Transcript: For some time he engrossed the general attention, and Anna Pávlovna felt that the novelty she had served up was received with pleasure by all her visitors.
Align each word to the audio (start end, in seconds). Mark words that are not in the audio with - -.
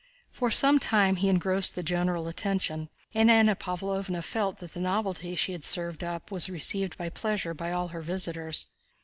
For 0.31 0.49
some 0.49 0.79
time 0.79 1.17
he 1.17 1.29
engrossed 1.29 1.75
the 1.75 1.83
general 1.83 2.27
attention, 2.27 2.89
and 3.13 3.29
Anna 3.29 3.55
Pávlovna 3.55 4.23
felt 4.23 4.57
that 4.57 4.73
the 4.73 4.79
novelty 4.79 5.35
she 5.35 5.51
had 5.51 5.63
served 5.63 6.03
up 6.03 6.31
was 6.31 6.49
received 6.49 6.95
with 6.97 7.13
pleasure 7.13 7.53
by 7.53 7.71
all 7.71 7.89
her 7.89 8.01
visitors. 8.01 8.65